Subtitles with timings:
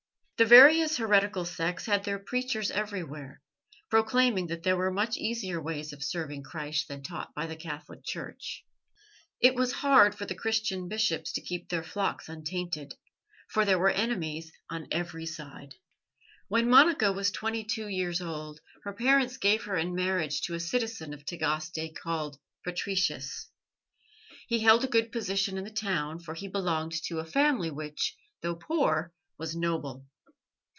[0.37, 3.43] The various heretical sects had their preachers everywhere,
[3.91, 7.55] proclaiming that there were much easier ways of serving Christ than that taught by the
[7.55, 8.65] Catholic Church.
[9.39, 12.95] It was hard for the Christian bishops to keep their flocks untainted,
[13.49, 15.75] for there were enemies on every side.
[16.51, 20.59] VVhen Monica was twenty two years old her parents gave her in marriage to a
[20.59, 23.51] citizen of Tagaste called Patricius.
[24.47, 28.17] He held a good position in the town, for he belonged to a family which,
[28.41, 30.07] though poor, was noble.